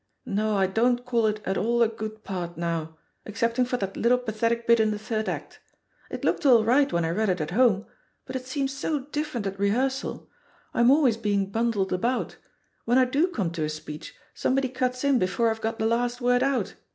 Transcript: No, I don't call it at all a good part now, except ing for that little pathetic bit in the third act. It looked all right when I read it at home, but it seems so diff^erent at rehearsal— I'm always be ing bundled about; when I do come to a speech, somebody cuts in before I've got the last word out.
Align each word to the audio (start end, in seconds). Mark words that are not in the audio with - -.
No, 0.25 0.57
I 0.57 0.65
don't 0.65 1.05
call 1.05 1.27
it 1.27 1.43
at 1.45 1.59
all 1.59 1.83
a 1.83 1.87
good 1.87 2.23
part 2.23 2.57
now, 2.57 2.97
except 3.23 3.59
ing 3.59 3.65
for 3.65 3.77
that 3.77 3.95
little 3.95 4.17
pathetic 4.17 4.65
bit 4.65 4.79
in 4.79 4.89
the 4.89 4.97
third 4.97 5.29
act. 5.29 5.59
It 6.09 6.25
looked 6.25 6.43
all 6.43 6.63
right 6.63 6.91
when 6.91 7.05
I 7.05 7.11
read 7.11 7.29
it 7.29 7.39
at 7.39 7.51
home, 7.51 7.85
but 8.25 8.35
it 8.35 8.47
seems 8.47 8.73
so 8.75 9.01
diff^erent 9.01 9.45
at 9.45 9.59
rehearsal— 9.59 10.27
I'm 10.73 10.89
always 10.89 11.17
be 11.17 11.33
ing 11.35 11.51
bundled 11.51 11.93
about; 11.93 12.37
when 12.85 12.97
I 12.97 13.05
do 13.05 13.27
come 13.27 13.51
to 13.51 13.63
a 13.63 13.69
speech, 13.69 14.15
somebody 14.33 14.69
cuts 14.69 15.03
in 15.03 15.19
before 15.19 15.51
I've 15.51 15.61
got 15.61 15.77
the 15.77 15.85
last 15.85 16.19
word 16.19 16.41
out. 16.41 16.73